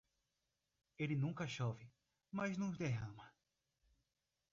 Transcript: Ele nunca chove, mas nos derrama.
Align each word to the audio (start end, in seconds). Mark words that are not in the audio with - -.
Ele 0.97 1.15
nunca 1.15 1.45
chove, 1.47 1.87
mas 2.31 2.57
nos 2.57 2.75
derrama. 2.75 3.31